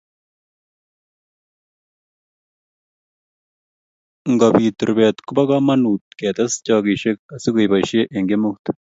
Ngobit 4.31 4.77
rubet 4.87 5.17
kobo 5.25 5.41
komonut 5.49 6.03
ketes 6.19 6.53
chogesiek 6.65 7.17
asikeboisie 7.35 8.01
eng 8.15 8.27
kemeut 8.29 8.63